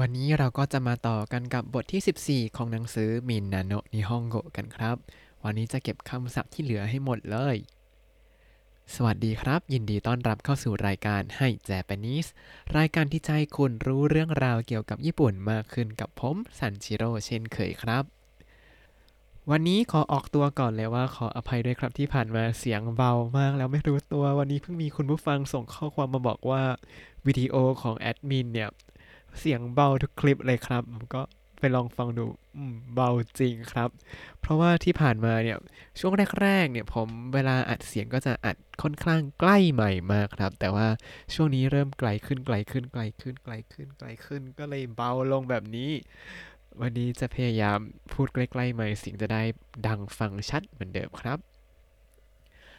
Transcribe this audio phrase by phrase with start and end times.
[0.00, 4.96] วันนี้เราก็จะมาต่อกันกับบทที่ 14 ของหนังสือมินนาโนนิฮงโกกันครับ
[5.44, 7.56] วันนี้จะเก็บคำศัพท์ที่เหลือให้หมดเลย
[8.94, 12.30] สวัสดีครับ ยินดีต้อนรับเข้าสู่รายการให้แจ p a n e s e
[12.76, 18.04] รายการที่จะให้คุณรู้เรื่องราวเกี่ยวกับญี่ปุ่นมากขึ้นกับผมซันชิโร่เช่นเคยครับ
[19.50, 26.62] วันนี้ขอออกตัวก่อนเลยว่าขออภัยด้วยครับที่ผ่านมาเสียงเบามากแล้วไม่รู้ตัววันนี้เพิ่งมีคุณผู้ฟังส่งข้อความมาบอกว่า
[27.26, 28.70] วิดีโอของแอดมินเนี่ย
[29.38, 31.22] เสียงเบาทุกคลิปเลยครับ ผมก็
[31.58, 32.26] ไปลองฟังดู
[32.94, 33.90] เบาจริงครับ
[34.40, 35.58] เพราะว่าที่ผ่านมาเนี่ย
[36.00, 40.86] ช่วงแรกๆเนี่ยผมเวลาอัดเสียงก็จะอัดค่อนข้างใกล้ใหม่มากครับ แต่ว่า
[41.34, 45.90] ช่วงนี้เริ่มไกลขึ้นไกลขึ้นไกลขึ้นไกลขึ้นไกลขึ้น ก็เลยเบาลงแบบนี้
[46.80, 47.78] วันนี้จะพยายาม
[48.12, 49.42] พูดใกล้ๆใหม่เสียงจะได้
[49.86, 51.38] ดังฟังชัดเหมือนเดิมครับ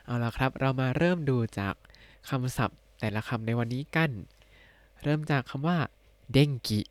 [0.05, 1.75] เอาละครับเรามาเริ่มดูจาก
[2.29, 4.11] คำศัพท์แต่ละคำในวันนี้กัน
[5.03, 5.77] เริ่มจากคำว่า
[6.33, 6.81] เด้งกิ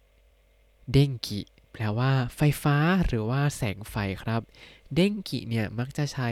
[0.92, 1.40] เด้งกิ
[1.72, 2.76] แปลว่าไฟฟ้า
[3.06, 4.42] หรือว่าแสงไฟครับ
[4.94, 6.28] เด้งกิเนี่ยมักจะใช้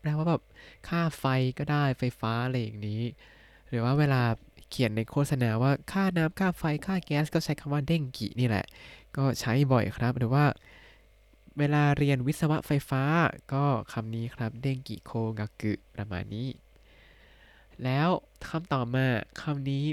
[0.00, 0.42] แปลว่าแบบ
[0.88, 1.24] ค่าไฟ
[1.58, 3.02] ก็ได้ไฟฟ้าอะไรอย่างนี้
[3.68, 4.22] หรือว่าเวลา
[4.70, 8.66] เขียนในโฆษณาว่าค่าน้ำค่าไฟค่าแก๊สก็ใช้คำว่าเด้งกินี่แหละ
[9.16, 10.44] ก็ใช้บ่อยครับ หรือว่า
[11.58, 13.02] เวลาเรียนวิศวะไฟฟ้า
[13.52, 16.48] ก็คำนี้ครับでんきこうがくประมาณนี้
[17.84, 18.08] แล้ว
[18.48, 19.06] คำต่อมา
[19.40, 19.84] คำนี้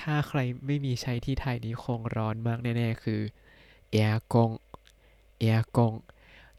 [0.00, 3.20] ถ้าใครไม่มีใช้ที่ไทยนี้คงร้อนมากแน่ๆ คือ
[3.92, 4.50] エアコン
[5.40, 5.94] エアコン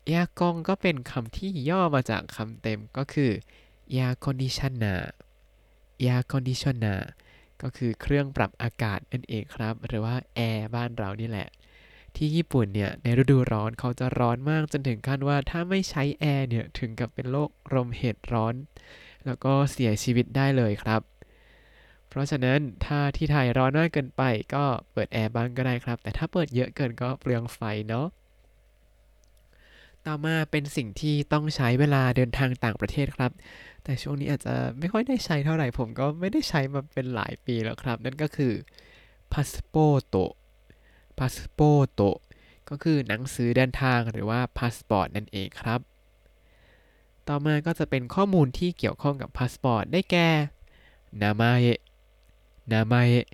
[0.05, 3.31] エアコンก็เป็นคำที่ย่อมาจากคำเต็มก็คือ
[3.93, 5.01] air conditioner
[6.01, 7.01] air conditioner
[7.61, 11.47] ก็คือเครื่องปรับอากาศนั่นเองครับ หรือว่าแอร์บ้านเรานี่แหละ
[12.15, 18.55] ที่ญี่ปุ่นเนี่ย ในฤดูร้อนเขาจะร้อนมากจนถึงขั้นว่าถ้าไม่ใช้แอร์เนี่ย ถึงกับเป็นโรคลมเห็ดร้อน
[19.25, 21.01] แล้วก็เสียชีวิตได้เลยครับ
[22.17, 24.23] ราะฉะนั้นถ้าที่ไทยร้อนมากเกินไป
[24.53, 27.59] ก็เปิดแอร์บ้างก็ได้ครับ แต่ถ้าเปิดเยอะเกินก็เปลืองไฟ
[27.89, 28.07] เนาะ
[30.05, 33.31] ต่อมาเป็นสิ่งที่ต้องใช้เวลาเดินทางต่างประเทศครับ
[33.83, 38.53] แต่ช่วงนี้อาจจะไม่ค่อยได้ใช้เท่าไหร่ผมก็ไม่ได้ใช้มาเป็นหลายปีแล้วครับ นั่นก็คือ
[39.33, 40.03] passport
[41.19, 41.89] passport
[42.69, 45.79] ก็คือหนังสือเดินทางหรือว่า passport นั่นเองครับ
[47.27, 50.29] ต่อมาก็จะเป็นข้อมูลที่เกี่ยวข้องกับ passport ได้แก่
[51.21, 51.79] นามาเอะ
[52.71, 53.27] นามาเอะ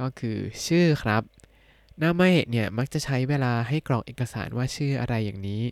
[0.00, 1.22] ก็คือชื่อครับ
[2.02, 5.62] นามาเอะเนี่ยมักจะใช้เวลาให้กรอกเอกสารว่าชื่ออะไรอย่างนี้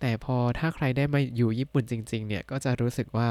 [0.00, 3.28] แต่พอถ้าใครได้มาอยู่ญี่ปุ่นจริง ๆ เนี่ยก็จะรู้สึกว่า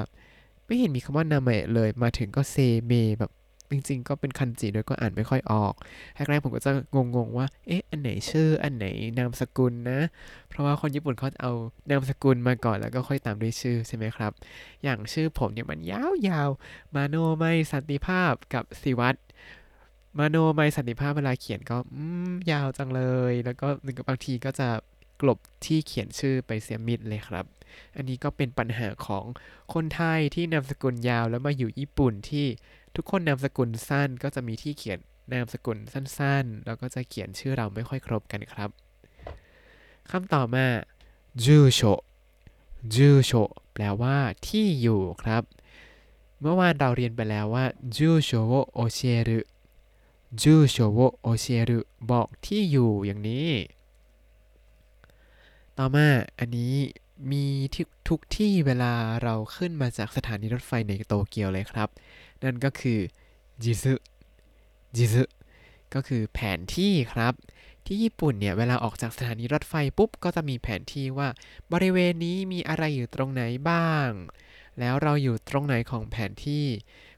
[0.66, 2.56] ไม่เห็นมีคำว่านามาเอะเลย มาถึงก็เซ
[2.86, 3.32] เมแบบ
[3.74, 5.74] จริง ๆ ก็เป็นคันจิด้วยก็อ่านไม่ค่อยออก
[6.16, 6.72] แรกๆผมก็จะ
[7.16, 8.86] งงๆว่า เอ๊ะ อันไหนชื่อ อันไหน
[9.18, 10.00] นามสกุลนะ
[10.50, 11.54] เพราะว่าคนญี่ปุ่นเขาเอา
[11.90, 14.32] นามสกุลมาก่อนแล้วก็ค่อยตามด้วยชื่อใช่ไหมครับ
[14.84, 19.20] อย่างชื่อผมเนี่ยมันยาวๆ มาโนไมสันติภาพกับสิวัตร
[20.18, 23.02] มโนไมสันติภาพเวลาเขียนก็อืมยาวจังเล
[23.32, 23.68] ย แล้วก็
[24.08, 24.68] บางทีก็จะ
[25.22, 27.46] กลบที่เขียนชื่อไปเสียมิดเลยครับ
[27.96, 29.26] อันนี้ก็เป็นปัญหาของ
[29.74, 32.46] คนไทยที่นามสกุลยาวแล้วมาอยู่ญี่ปุ่นที่
[32.96, 35.00] ทุกคนนามสกุลสั้นก็จะมีที่เขียน
[35.34, 38.70] นามสกุลสั้นๆ แล้วก็จะเขียนชื่อเราไม่ค่อยครบกันครับ
[40.10, 40.66] คำต่อมา
[41.44, 41.80] จูโช
[42.94, 43.32] จูโช
[43.74, 45.44] แปลว่าที่อยู่ครับ
[46.42, 47.66] เมื่อวานเราเรียนไปแล้วว่า
[47.96, 48.30] จูโช
[48.74, 49.40] โอเชรุ
[50.42, 51.80] จูโชโอโอเชรุ
[52.10, 53.50] บอกที่อยู่อย่างนี้
[55.78, 56.08] ต่อมา
[56.40, 56.74] อันนี้
[57.32, 57.46] มี
[58.08, 58.94] ทุกที่เวลา
[59.24, 61.90] เราขึ้นมาจากสถานีรถไฟในโตเกียวเลยครับ
[62.44, 63.00] นั่นก็คือ
[63.64, 63.94] จิซึ
[64.96, 65.24] จิซึ
[65.94, 67.34] ก็คือแผนที่ครับ
[67.86, 71.28] ที่ญี่ปุ่นเนี่ย เวลาออกจากสถานีรถไฟปุ๊บ ก็จะมีแผนที่ว่า
[71.74, 74.10] บริเวณนี้มีอะไรอยู่ตรงไหนบ้าง
[74.80, 76.66] แล้วเราอยู่ตรงไหนของแผนที่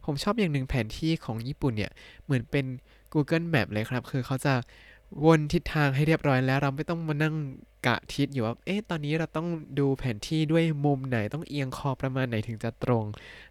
[0.05, 1.91] ผมชอบอย่างหนึ่งแผนที่ของญี่ปุ่นเนี่ย
[2.23, 2.65] เหมือนเป็น
[3.15, 4.53] Google Map เลยครับ คือเขาจะ
[5.25, 7.35] วนทิศทางให้เรียบร้อยแล้ว เราไม่ต้องมานั่ง
[7.87, 9.47] กะทิศอยู่ว่า เอ๊ะ ตอนนี้เราต้อง
[9.79, 13.05] ดูแผนที่ด้วยมุมไหน ต้องเอียงคอประมาณไหนถึงจะตรง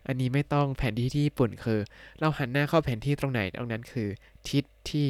[0.06, 1.80] อันนี้ไม่ต้องแผนที่ที่ญี่ปุ่นคือ
[2.20, 4.08] เราหันหน้าเข้าแผนที่ตรงไหน ตรงนั้นคือ
[4.48, 5.08] ทิศที่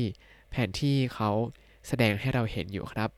[0.51, 1.31] แผนที่เขา
[1.89, 3.11] แสดงให้เราเห็นอยู่ครับ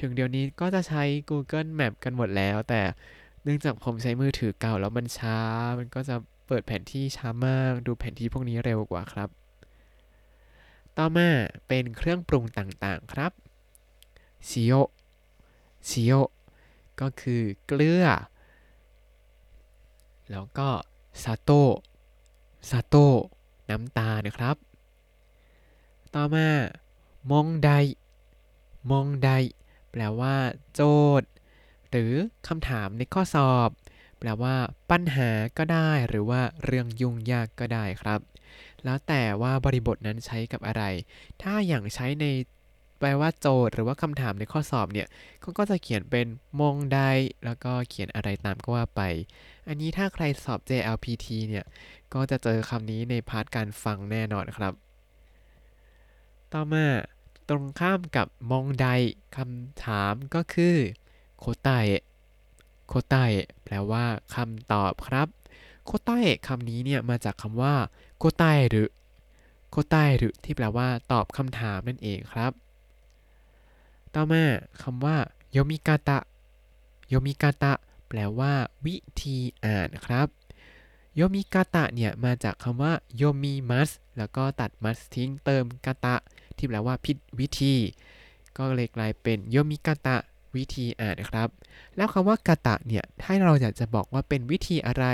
[0.00, 2.82] ถึงเดี๋ยวนี้ก็จะใช้ Google Map กันหมดแล้ว แต่
[3.42, 5.38] เนื่องจากผมใช้มือถือเก่าแล้วมันช้า
[5.78, 6.16] มันก็จะ
[6.46, 9.28] เปิดแผนที่ช้ามาก ดูแผนที่พวกนี้เร็วกว่าครับ
[10.96, 11.28] ต่อมา
[11.66, 13.32] เป็นเครื่องปรุงต่างๆครับ
[14.48, 14.72] ชิโย
[15.88, 16.12] ชิโย
[17.00, 18.04] ก็คือเกลือ
[20.30, 20.68] แล้วก็
[21.22, 21.50] ซาโต
[22.70, 22.96] ซาโต
[23.70, 24.56] น้ำตาลนะครับ
[26.14, 26.48] ต่อมา
[27.30, 27.70] มองได
[28.90, 29.30] มองได
[29.90, 30.36] แปลว่า
[30.74, 30.80] โจ
[31.20, 31.28] ทย์
[31.90, 32.12] หรือ
[32.48, 33.70] คำถามในข้อสอบ
[34.18, 34.56] แปลว่า
[34.90, 38.20] ปัญหาก็ได้ หรือว่าเรื่องยุ่งยากก็ได้ครับ
[38.84, 40.82] แล้วแต่ว่าบริบทนั้นใช้กับอะไร
[41.42, 42.26] ถ้าอย่างใช้ใน
[42.98, 45.08] แปลว่าโจทย์หรือว่าคำถามในข้อสอบเนี่ย
[45.40, 46.26] เขาก็จะเขียนเป็น
[46.60, 47.00] มงได
[47.44, 49.02] แล้วก็เขียนอะไรตามก็ว่าไป
[49.68, 51.64] อันนี้ถ้าใครสอบ JLPT เนี่ย
[52.14, 54.72] ก็จะเจอคำนี้ในพาร์ทการฟังแน่นอนครับ
[56.52, 56.86] ต่อมา
[57.48, 58.86] ตรงข้ามกับมงได
[59.36, 60.76] คำถามก็คือ
[61.38, 62.02] โคตาเอะ
[62.88, 64.04] โคตาเอะแปลว่า
[64.34, 65.28] คำตอบครับ
[65.84, 67.74] โคตาเอะคำนี้เนี่ยมาจากคำว่า
[68.18, 68.88] โคตหรือ
[69.70, 72.52] โคตหรือที่แปลว่าตอบคำถามนั่นเองครับ
[74.14, 74.44] ต่อมา
[74.82, 75.16] คำว่า
[75.52, 76.18] โยมิกาตะ
[77.08, 77.72] โยมิกาตะ
[78.08, 78.52] แปลว่า
[78.86, 80.28] วิธีอ่านครับ
[81.16, 86.16] โยมิกาตะเนี่ยมาจากคำว่าโยมิมัสแล้วก็ตัดมัสทิ้งเติมกาตะ
[86.56, 87.74] ที่แปลว่าพิวิธี
[88.56, 90.16] ก็เลยกลายเป็นโยมิกาตะ
[90.56, 91.48] วิธีอ่านครับ
[91.96, 95.04] แล้วคำว่าかたเนี่ยถ้าเราอยากจะบอกว่าเป็นวิธีอะไร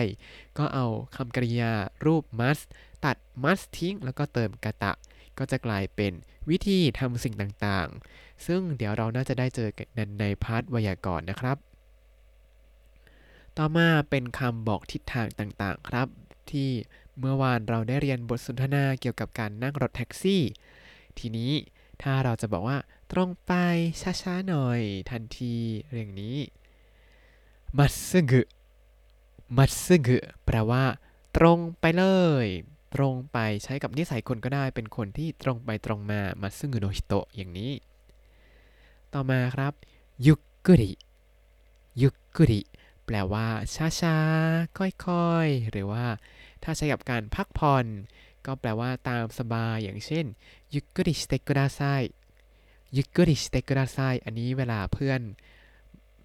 [0.58, 1.72] ก็เอาคำกริยา
[2.04, 2.58] รูปます
[3.04, 4.92] ตัดますทิ้ง แล้วก็เติมかた
[5.38, 6.12] ก็จะกลายเป็น
[6.50, 11.56] วิธีทำสิ่งต่างๆ ซึ่งเดี๋ยวเราน่าจะได้เจอกันใน part ไวยากรณ์นะครับ
[13.56, 16.08] ต่อมาเป็นคำบอกทิศทางต่างๆ ครับ
[16.50, 16.70] ที่
[17.18, 20.42] เมื่อวานเราได้เรียนบทสนทนาเกี่ยวกับการนั่งรถแท็กซี่
[21.18, 21.52] ทีนี้
[22.02, 22.78] ถ้าเราจะบอกว่า
[23.12, 23.52] ตรงไป
[24.22, 25.54] ช้าๆหน่อย ทันที
[25.90, 26.36] เรื่องนี้
[27.78, 28.42] มัตสึกุ
[29.56, 30.84] มัตสึกุแปลว่า
[31.36, 32.04] ตรงไปเล
[32.44, 32.46] ย
[32.94, 37.72] ตรงไปใช้กับนิสัยคนก็ได้เป็นคนที่ตรงไปตรงมามัตสึกุโนฮิโตะอย่างนี้
[39.12, 39.72] ต่อมาครับ
[40.26, 40.34] ยุ
[40.66, 40.92] กุริ
[42.02, 42.60] ยุกุริ
[43.06, 43.46] แปลว่า
[44.00, 46.06] ช้าๆค่อยๆ หรือว่า
[46.62, 47.86] ถ้าใช้กับการพักผ่อน
[48.46, 50.26] ก็แปลว่าตามสบายอย่างเช่น
[50.74, 51.80] ยุกุริสเตกุดาไซ
[52.96, 55.20] ยุกุริสเตกุดาไซอันนี้เวลาเพื่อน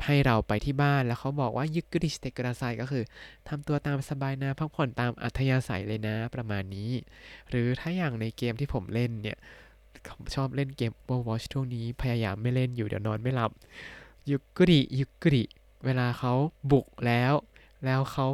[0.06, 3.04] ให้เราไปที่บ้านแล้วเขาบอกว่ายุกุริสเตกุดาไซก็คือ
[3.48, 6.92] ทำตัวตามสบายนะพักผ่อนตามอัธยาศัยเลยนะประมาณนี้
[7.50, 9.38] หรือถ้าอย่างในเกมที่ผมเล่นเนี่ย
[10.10, 13.52] ผมชอบเล่นเกม Overwatch ช่วงนี้พยายามไม่เล่นอยู่เดี๋ยวนอนไม่หลับ
[14.30, 15.44] ยุกุริยุกุริ
[15.86, 16.34] เวลาเขา
[16.72, 17.34] บุกแล้ว
[17.86, 18.28] แล้วเขา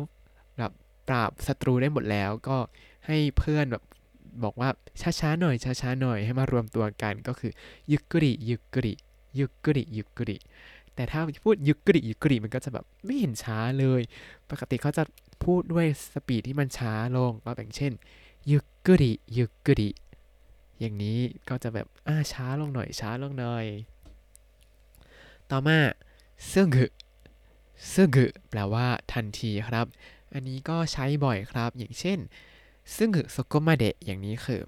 [0.58, 0.72] แบบ
[1.08, 2.58] ปราบศัตรูได้หมดแล้ว ก็
[3.08, 3.84] ให้เพื่อนแบบ
[4.44, 4.70] บอกว่า
[5.20, 7.52] ช้าๆหน่อยช้าๆหน่อยให้มารวมตัวกันก็คือ
[7.92, 8.94] ยุกุริยุกุริ
[9.40, 10.38] ยุกุริยุกุริ
[10.96, 14.02] แต่ถ้าพูดยุกุริยุกุริมันก็จะแบบไม่เห็นช้าเลย
[14.50, 15.04] ปกติเขาจะ
[15.44, 17.94] พูดด้วยสปีดที่มันช้าลงก็แบบเช่น
[18.52, 19.90] ยุกุริยุกุริ
[20.80, 21.20] อย่างนี้
[21.50, 23.66] ก็จะแบบอ่าช้าลงหน่อยช้าลงหน่อย
[25.52, 25.80] ต่อมา
[26.54, 26.90] ซึ่งคือ
[27.94, 28.08] ซึ่ง
[28.50, 29.86] แปลว่าทันทีครับ
[30.34, 32.20] อันนี้ก็ใช้บ่อยครับ อย่างเช่น
[32.96, 34.62] ซึ่งโซโกมาเดะอย่างนี้คือ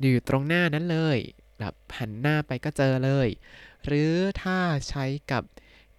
[0.00, 1.18] อยู่ตรงหน้านั้นเลย
[1.58, 3.28] แบบหันหน้าไปก็เจอเลย
[3.86, 4.12] หรือ
[4.42, 4.58] ถ้า
[4.88, 5.42] ใช้กับ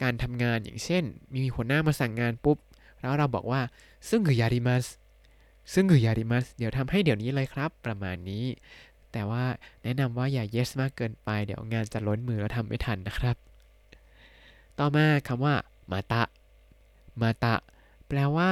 [0.02, 1.04] การทำงานอย่างเช่น
[1.36, 2.58] มีหัวหน้ามาสั่งงานปุ๊บ
[3.02, 3.62] แล้วเราบอกว่า
[4.10, 4.86] ซึ่งคือยาริมัส
[5.74, 8.46] ซึ่งคือยาริมัสเดี๋ยวทำให้เดี๋ยวนี้เลยครับ ประมาณนี้
[9.12, 9.46] แต่ว่า
[9.84, 13.36] แนะนำว่าอย่า yes มากเกินไป เดี๋ยวงานจะล้นมือแล้วทำไม่ทันนะครับ
[14.80, 15.56] ต่อมาคำว่า
[15.92, 17.56] また また
[18.08, 18.52] แปลว่า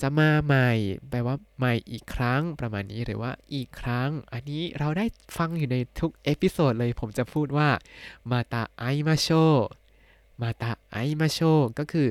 [0.00, 0.70] จะมาใหม่
[1.08, 7.68] แปลว่าใหม่อีกครั้งประมาณนี้หรือว่าอีกครั้ง อันนี้เราได้ฟังอยู่ในทุก episode เลยผมจะพูดว่า
[8.30, 11.40] また会いましょう また会いましょう
[11.78, 12.08] ก็คือ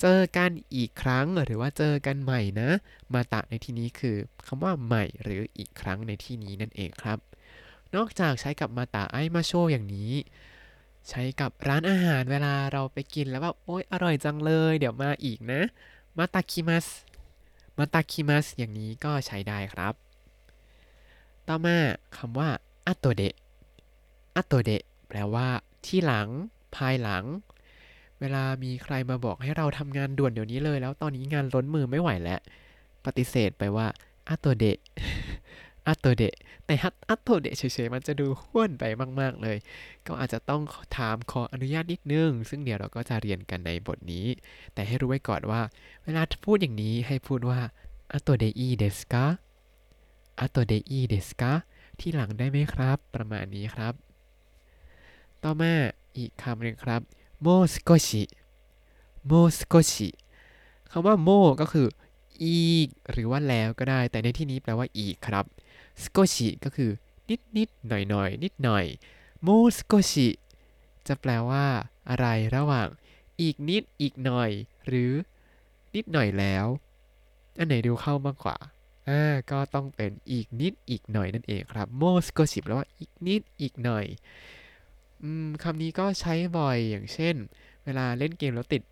[0.00, 2.70] เจอกันอีกครั้งหรือว่าเจอกันใหม่นะ
[3.12, 7.18] มาตะในที่นี้คือคำว่าใหม่หรืออีกครั้งในที่นี้นั่นเองครับ
[7.94, 10.12] นอกจากใช้กับมาตะไอมาโชอย่างนี้
[11.08, 15.62] ใช้กับร้านอาหารเวลาเราไปกินแล้วแบบโอ๊ยอร่อยจังเลย เดี๋ยวมาอีกนะ
[16.18, 16.86] มาตาคิมัส
[17.78, 19.94] มาตาคิมัสอย่างนี้ก็ใช้ได้ครับ
[21.48, 21.76] ต่อมา
[22.16, 22.48] คำว่า
[22.86, 23.34] อัตโตเดะ
[24.36, 25.48] อัตโตเดะแปลว่า
[25.86, 26.28] ที่หลัง
[26.76, 27.24] ภายหลัง
[28.20, 32.40] เวลามีใครมาบอกให้เราทำงานด่วนเดี๋ยวนี้เลย แล้วตอนนี้งานล้นมือไม่ไหวแล้ว
[33.04, 33.86] ปฏิเสธไปว่า
[34.28, 34.78] อัตโตเดะ
[35.88, 36.34] อัตโตเดะ
[36.66, 36.74] แต่
[37.08, 38.84] อัตโตเดะเฉยๆมันจะดูห้วนไป
[39.20, 39.56] มาก ๆ เลย
[40.06, 40.62] ก็อาจจะต้อง
[40.96, 44.26] ถามขออนุญาตนิดนึง ซึ่งเดี๋ยวเราก็จะเรียนกันในบทนี้
[44.74, 45.60] แต่ให้รู้ไว้ก่อนว่า
[46.04, 47.60] เวลาพูดอย่างนี้ให้พูดว่า
[48.12, 49.24] อัตโตเดอีเดสกา
[50.40, 51.52] อัตโตเดอีเดสกา
[52.00, 53.94] ที่หลังได้ไหมครับ ประมาณนี้ครับ
[55.42, 55.72] ต่อมา
[56.16, 57.00] อีกคำหนึ่งครับ
[57.42, 58.24] โมสโกชิ
[59.26, 60.08] โมสโกชิ
[60.90, 61.28] คำว่าโม
[61.60, 61.88] ก็คือ
[62.42, 65.44] อีกหรือว่าแล้วก็ได้ แต่ในที่นี้แปลว่าอีกครับ
[66.02, 66.90] สโกชิก็คือ
[67.28, 68.84] นิดนิดหน่อยหน่อยนิดหน่อย
[69.42, 70.28] โมสโกชิ
[71.06, 71.66] จะแปลว่า
[72.08, 72.26] อะไร
[72.56, 72.88] ระหว่าง
[73.40, 74.50] อีกนิดอีกหน่อย
[74.86, 75.12] หรือ
[75.94, 76.66] นิดหน่อยแล้ว
[77.58, 78.56] อันไหนดูเข้ามากกว่า
[79.08, 84.04] อ่าก็ต้องเป็นอีกนิดอีกหน่อยนั่นเองครับโมสโกชิแปลว่าอีกนิดอีกหน่อย
[85.62, 87.34] คำนี้ก็ใช้บ่อยอย่างเช่น
[87.84, 88.82] เวลาเล่นเกมแล้วติด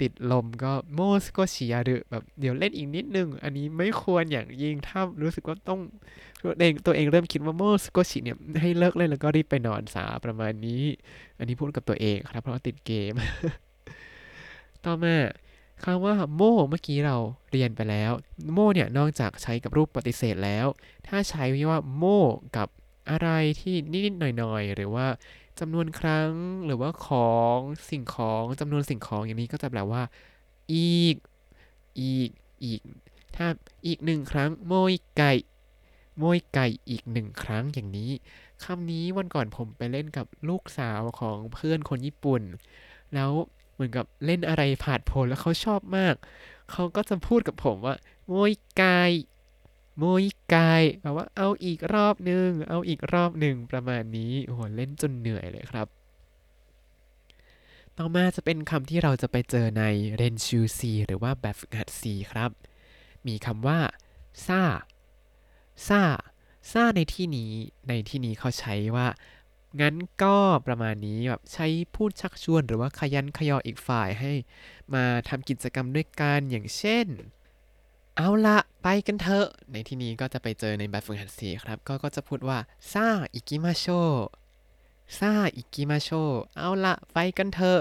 [0.00, 5.80] ติดลมก็โมสโกชิยารุแบบเดี๋ยวเล่นอีกนิดนึง อันนี้ไม่ควรอย่างยิ่งถ้ารู้สึกว่าต้อง
[6.44, 10.84] ตัวเองตัวเองเริ่มคิดว่าโมสโกชิเนี่ยให้เลิกเล่นแล้วก็รีบไปนอนสาประมาณนี้
[11.38, 13.12] อันนี้พูดกับตัวเองครับเพราะว่าติดเกม
[14.84, 15.16] ต่อมา
[15.84, 17.16] คำว่าโมเมื่อกี้เรา
[17.50, 18.12] เรียนไปแล้ว
[18.52, 20.66] โมเนี่ยนอกจากใช้กับรูปปฏิเสธแล้ว
[21.08, 22.04] ถ้าใช้ว่าโม
[22.56, 22.68] กับ
[23.10, 23.28] อะไร
[23.60, 25.06] ที่นิดๆหน่อยๆ หรือว่า
[25.60, 26.30] จำนวนครั้ง
[26.66, 27.58] หรือว่าของ
[27.90, 30.02] สิ่งของจำนวนสิ่งของอย่างนี้ก็จะแปลว่า
[30.72, 31.16] อีก
[32.00, 32.30] อีก
[32.64, 32.80] อีก
[33.36, 33.46] ถ้า
[33.86, 35.32] อีกหนึ่งครั้งโมยไก่
[36.18, 38.10] โมยไก่อีกหนึ่งครั้งอย่างนี้
[38.64, 42.42] คำนี้วันก่อนผมไปเล่นกับลูกสาวของเพื่อนคนญี่ปุ่น
[43.14, 43.30] แล้ว
[43.72, 46.14] เหมือนกับเล่นอะไรผาดโผนแล้วเขาชอบมาก
[46.70, 47.94] เขาก็จะพูดกับผมว่า
[48.26, 49.00] โมยไก่
[50.00, 55.86] มยไก่แปลว่าเอาอีกรอบหนึ่งเอาอีกรอบหนึ่งประมาณนี้โอ้โหเล่นจนเหนื่อยเลยครับ
[57.98, 59.84] ต่อมาจะเป็นคำที่เราจะไปเจอใน
[60.16, 62.50] เรนชูซีหรือว่าแบบฝึกหัดซีครับ
[63.26, 63.78] มีคำว่า
[64.46, 64.62] ซา
[65.88, 66.02] ซา
[66.70, 67.52] ซาในที่นี้
[67.88, 69.08] ในที่นี้เขาใช้ว่า
[69.80, 74.32] งั้นก็ประมาณนี้แบบใช้พูดชักชวนหรือว่าขยันขยออีกฝ่ายให้
[74.94, 77.06] มาทำกิจกรรมด้วยกันอย่างเช่น
[78.16, 82.58] เอาละไปกันเถอะ ในที่นี้ก็จะไปเจอในแบบฝึกหัดสี่ครับ ก็ก็จะพูดว่า
[82.92, 83.86] ซาอิกิมาโช
[85.18, 86.08] ซาอิกิมาโช
[86.56, 87.80] เอาละไปกันเถอะ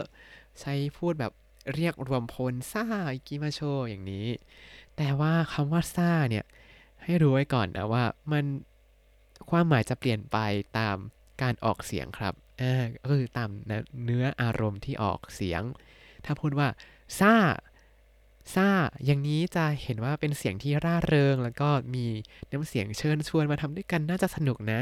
[0.59, 1.31] ใช้พูดแบบ
[1.73, 2.83] เรียกรวมพลซา
[3.13, 3.59] อิกิมาโช
[3.89, 4.27] อย่างนี้
[4.97, 6.45] แต่ว่าคำว่าさあเนี่ย
[7.03, 8.45] ให้รู้ไว้ก่อนนะว่ามัน
[9.50, 10.38] ความหมายจะเปลี่ยนไป
[10.77, 10.97] ตาม
[11.41, 13.50] การออกเสียงครับอ่าก็คือตาม
[14.05, 15.61] เนื้ออารมณ์ที่ออกเสียง
[16.25, 16.67] ถ้าพูดว่า
[17.19, 17.33] ซา
[18.53, 18.67] ซา
[19.05, 22.05] อย่างนี้จะเห็นว่าเป็นเสียงที่ร่าเริง แล้วก็มี
[22.51, 24.79] น้ำเสียงเชิญชวนมาทำด้วยกันน่าจะสนุกนะ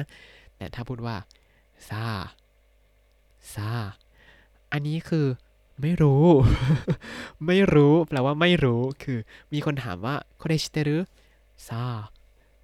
[0.58, 1.16] แต่ถ้าพูดว่า
[1.90, 2.06] ซา
[3.54, 3.72] ซา
[4.72, 5.26] อันนี้คือ
[5.82, 6.24] ไม่รู้
[7.48, 9.20] ไม่รู้แปลว่าไม่รู้คือ
[9.54, 10.98] มีคนถามว่าโคเดชิเตรุ
[11.68, 11.84] ซา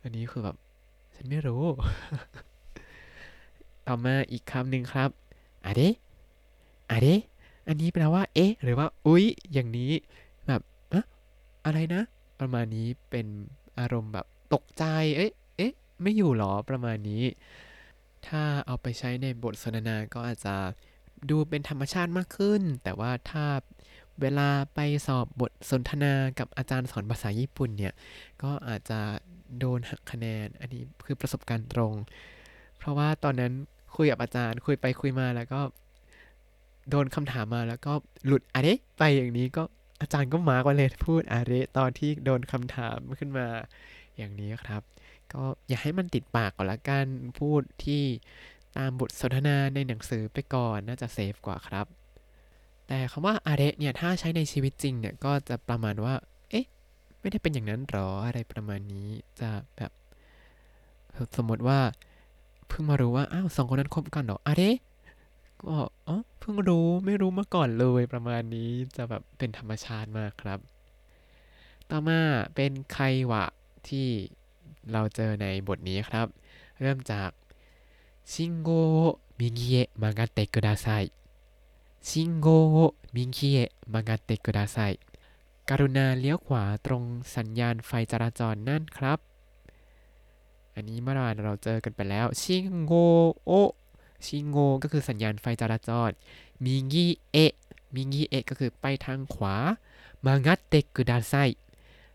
[0.04, 0.56] อันนี้คือแบบ
[1.16, 1.64] ฉันไม่รู้
[3.88, 5.10] ต่อมาอีกคำหนึ่งครับ
[5.66, 5.82] อะเด
[6.92, 7.08] อะเด
[7.68, 9.92] อันนี้แปลว่า เอ๊ะ หรือว่า อุ๊ย อย่างนี้
[11.66, 12.04] อะไรนะ
[12.40, 13.28] ประมาณนี้เป็น
[13.80, 14.84] อารมณ์แบบตกใจ
[15.18, 17.24] เอ๊ะ เอ๊ะ ไม่อยู่หรอ ประมาณนี้
[18.28, 20.56] ถ้าเอาไปใช้ในบทสนทนาก็อาจจะ
[21.30, 23.46] ดูเป็นธรรมชาติมากขึ้น แต่ว่าถ้า
[24.22, 27.94] เวลาไปสอบบทสนทนากับอาจารย์สอนภาษาญี่ปุ่นเนี่ย
[28.44, 29.00] ก็อาจจะ
[29.60, 31.94] โดนหักคะแนน อันนี้คือประสบการณ์ตรง
[32.78, 33.54] เพราะว่าตอนนั้น
[33.96, 35.62] คุยกับอาจารย์คุยไปคุยมาแล้วก็
[36.90, 37.94] โดนคำถามมาแล้วก็
[38.26, 39.64] หลุดอะเรไปอย่างนี้ก็
[40.02, 43.48] อาจารย์ก็มาร์กไว้เลยพูดอะเรตอนที่โดนคำถามขึ้นมา
[44.18, 44.82] อย่างนี้ครับ
[45.34, 47.06] ก็อย่าให้มันติดปากก่อนละกัน
[47.40, 48.04] พูดที่
[48.78, 51.86] ตามบทสนทนาในหนังสือไปก่อนน่าจะเซฟกว่าครับ
[52.88, 56.16] แต่คำว่าอะเรเนี่ยถ้าใช้ในชีวิตจริงเนี่ยก็จะประมาณว่า
[56.50, 56.66] เอ๊ะ
[57.20, 59.10] ไม่ได้เป็นอย่างนั้นหรออะไรประมาณนี้
[59.40, 59.92] จะแบบ
[61.38, 61.80] สมมติว่า
[62.68, 64.64] เพิ่งมารู้ว่า อ้าวสองคนนั้นคบกันหรออะเร
[65.63, 65.77] ก็
[66.09, 70.59] อ๋อเพิ่งรู้ไม่รู้มาก่อนเลยประมาณนี้จะแบบเป็นธรรมชาติมากครับ
[71.91, 72.21] ต่อมา
[72.55, 72.99] เป็นไค
[73.31, 73.45] วะ
[73.89, 74.09] ที่
[74.93, 76.27] เราเจอในบทนี้ครับ
[76.81, 77.31] เริ่มจาก
[78.33, 81.13] 信号を右へ曲がってください
[82.01, 84.99] 信号を右へ曲がってください
[85.69, 87.03] กรุณาเลี้ยวขวาตรง
[87.37, 89.19] สัญญาณไฟจราจรนั่นครับ
[90.75, 92.93] อันนี้เมื่อวานเราเจอกันไปแล้วชิงโก
[93.47, 93.53] โอ
[94.27, 96.11] ชิงโกก็คือสัญญาณไฟจราจร
[96.65, 97.53] มิงิเอะ
[97.95, 99.57] มิงิเอะก็คือไปทางขวา
[100.25, 101.35] มางัดเตกุดาไซ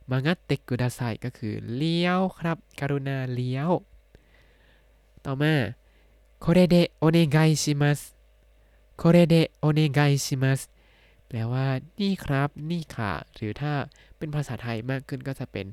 [0.09, 3.71] มางัดเตกุดาไซก็คือเลี้ยวครับ กรุณาเลี้ยว
[5.25, 5.53] ต่อมา
[6.43, 8.00] これでお願いします
[9.01, 9.33] これで
[9.65, 10.69] お願いします
[11.27, 11.65] แปลว่า
[12.00, 13.74] นี่ครับ นี่ค่ะ หรือถ้า
[14.17, 15.65] เป็นภาษาไทยมากขึ้นก็จะเป็น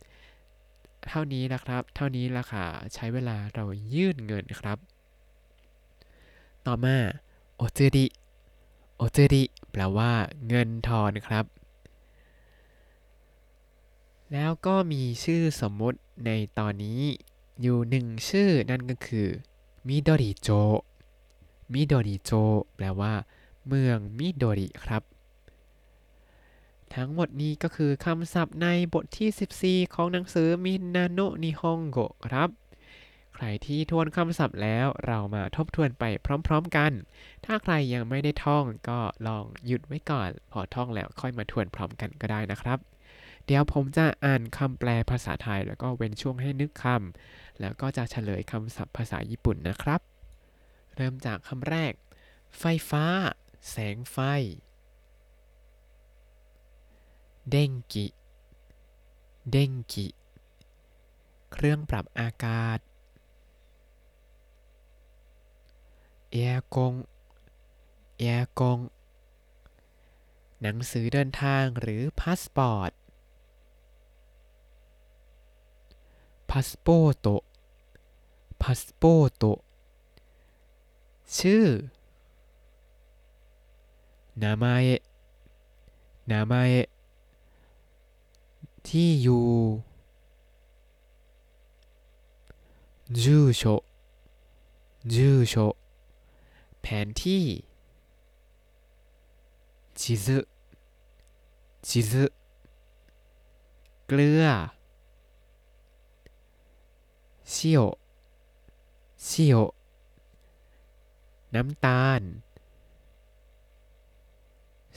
[1.09, 4.79] เท่านี้นะครับ เท่านี้ราคาใช้เวลาเรายื่นเงินครับ
[6.68, 6.98] ต่อมา
[7.58, 8.06] โอเจริ
[8.98, 10.12] โอเจริแปลว่า
[10.48, 11.46] เงินทอนครับ
[14.32, 17.02] แล้วก็มีชื่อสมมุติในตอนนี้
[17.62, 19.28] อยู่หนึ่งชื่อนั่นก็คือ
[19.88, 20.50] มิโดริโจ
[21.74, 22.32] มิโดริโจ
[22.76, 23.14] แปลว่า
[23.68, 25.04] เมืองมิโดริครับ
[26.94, 32.52] ทั้งหมดนี้ก็คือคำศัพท์ในบทที่ 14 ของหนังสือมินาโนะนิฮงโกะครับ
[33.40, 36.04] ใครที่ทวนคำศัพท์แล้วเรามาทบทวนไป
[36.48, 36.92] พร้อม ๆกัน
[37.46, 42.80] ถ้าใครยังไม่ได้ท่องก็ลองหยุดไว้ก่อน พอท่องแล้วค่อยมาทวนพร้อมกันก็ได้นะครับ
[43.46, 50.02] เดี๋ยวผมจะอ่านคำแปลภาษาไทย แล้วก็เว้นช่วงให้นึกคำแล้วก็จะเฉลยคำศัพท์ภาษาญี่ปุ่นนะครับ
[50.96, 51.94] เริ่มจากคำแรก
[52.60, 53.06] ไฟฟ้า
[53.70, 54.18] แสงไฟ
[57.52, 58.08] เด้งกิ
[59.52, 60.08] เด้งกิ
[61.52, 62.80] เครื่องปรับอากาศ
[66.33, 66.95] แอร์กง
[68.19, 68.79] แอร์กง
[70.61, 72.91] หนังสือเดินทางหรือพาสปอร์ต
[76.51, 77.27] พาสปอร์ต
[78.63, 79.45] พาสปอร์ต
[81.39, 81.67] ชื่อ
[84.43, 85.03] นามาเอะ
[86.31, 86.89] นามาเอะ
[88.87, 89.47] ที่อยู่
[93.23, 93.85] 住所
[95.15, 95.77] 住所
[96.90, 97.46] แผนที่
[100.00, 100.38] ชิซึ
[101.88, 102.24] ชิซึ
[104.08, 104.46] เกลือ
[107.54, 107.80] ชิโอ
[109.28, 109.58] ชิโว
[111.56, 112.22] น้ำตาล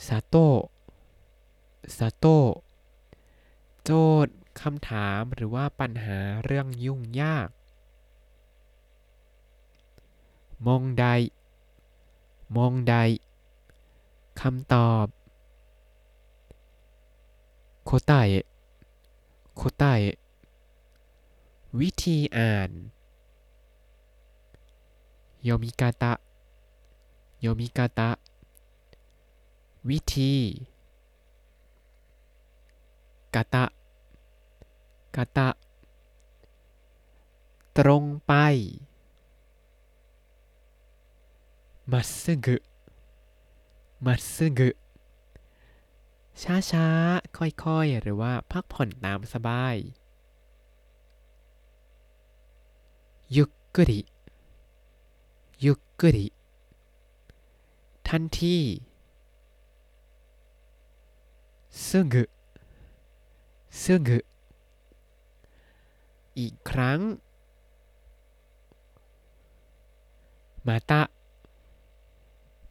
[0.07, 2.37] 砂糖砂糖
[3.83, 3.91] โจ
[4.25, 7.49] ทย์คำถามหรือว่าปัญหาเรื่องยุ่งยาก
[10.65, 11.05] มองได
[12.55, 12.93] มองได
[14.41, 15.05] คำตอบ
[17.85, 18.45] โคตาเอะ
[19.55, 20.17] โคตาเอะ
[21.79, 22.71] วิธีอ่าน
[25.43, 26.13] โยมิกาตะ
[27.41, 28.09] โยมิกาตะ
[29.89, 30.33] วิธี
[33.35, 33.65] กาตะ
[35.15, 35.49] กาตะ
[37.77, 38.33] ตรงไป
[41.91, 42.55] มัดซึกุ
[44.05, 44.69] มัซึกุ
[46.41, 46.87] ช้าช้า
[47.37, 49.75] ค่อยๆ หรือว่าพักผ่อนตามสบาย
[53.37, 54.01] ยุกกริ
[55.65, 56.27] ยุกกริ
[58.07, 58.57] ทันที
[61.87, 62.23] ซึกุ
[63.81, 64.19] ซึกุ
[66.39, 66.99] อีกครั้ง
[70.67, 71.01] มาตา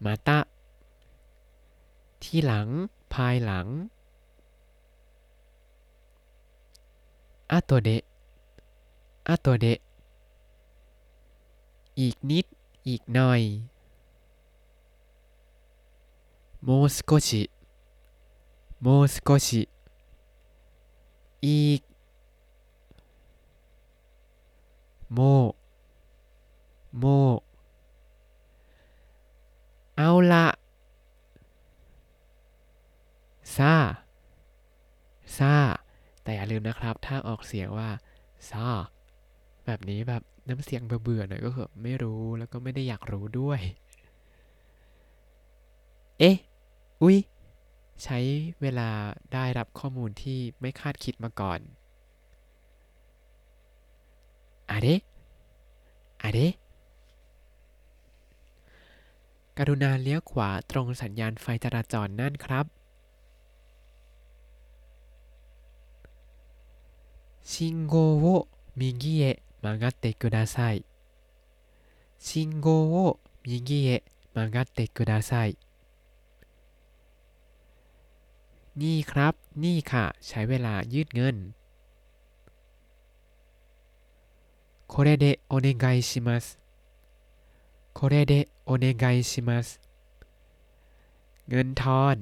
[0.05, 0.39] มาตะ
[2.23, 2.69] ที่หลัง
[3.15, 3.67] ภายหลัง
[7.51, 8.03] อะตัวเดะ
[9.29, 9.79] อะตัวเดะ
[12.01, 12.47] อีกนิด
[12.89, 13.43] อีกหน่อย
[16.65, 17.43] โมสโกชิ
[18.83, 19.63] โมสโกชิ
[21.47, 21.81] อีก
[25.15, 25.19] โม
[26.99, 27.05] โม
[30.03, 30.47] เอาละ
[33.57, 33.75] ซา
[35.39, 35.55] ซา
[36.23, 37.91] แต่อย่าลืมนะครับ ถ้าออกเสียงว่า
[38.51, 38.67] ซา
[39.65, 43.61] แบบนี้แบบน้ำเสียงเบื่อๆหน่อยก็คือไม่รู้แล้วก็ไม่ได้อยากรู้ด้วย
[46.19, 46.37] เอ๊ะ
[47.03, 47.17] อุ๊ย
[48.05, 48.19] ใช้
[48.63, 48.89] เวลา
[49.35, 51.61] ได้รับข้อมูลที่ไม่คาดคิดมาก่อน
[54.71, 56.41] อะเดอะเด
[59.60, 62.66] กรุณาเลี้ยวขวาตรงสัญญาณไฟจราจรนั่นครับ
[67.52, 70.84] 信号を右へ曲がってください
[72.18, 75.58] 信号を右へ曲がってください
[78.82, 81.36] นี่ครับ นี่ค่ะ ใช้เวลายืดเงิน
[84.88, 86.59] これでお願いします
[87.98, 88.34] これで
[88.70, 89.68] お願いします
[91.50, 92.18] เงินทอน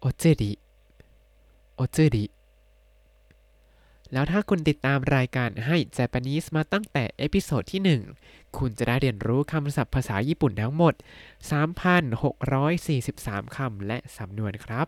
[0.00, 0.52] โอเจริ
[1.76, 2.24] โอเจริ
[4.12, 10.94] แล้วถ้าคุณติดตามรายการให้ Japanese มาตั้งแต่เอพิโซดที่ 1 คุณจะได้เรียนรู้คำศัพท์ภาษาญี่ปุ่นทั้งหมด
[12.24, 14.86] 3,643 คำและสำนวนครับ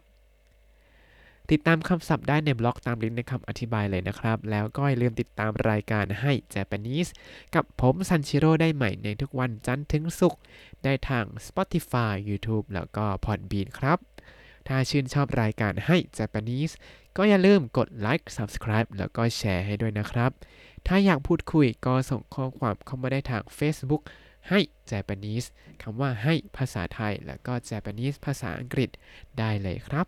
[1.54, 7.10] ติดตามคำศัพท์ได้ในบล็อกตามลิงก์ในคำอธิบายเลยนะครับ แล้วก็อย่าลืมติดตามรายการให้ Japanese
[7.56, 10.42] กับผมซันชิโร่ได้ใหม่ในทุกวันจันทร์ถึงศุกร์
[10.84, 14.00] ได้ทาง Spotify YouTube แล้วก็ Podbean ครับ
[14.68, 16.74] ถ้าชื่นชอบรายการให้ Japanese
[17.18, 20.32] ก็อย่าลืมกดไลค์ Subscribe แล้วก็แชร์ให้ด้วยนะครับ
[20.88, 24.04] ถ้าอยากพูดคุยก็ส่งข้อความเข้ามาได้ทาง Facebook
[24.50, 24.60] ให้
[24.92, 25.48] Japanese
[25.82, 28.89] คำว่าให้ภาษาไทย แล้วก็ Japanese ภาษาอังกฤษ
[29.39, 30.08] ได้เลยครับ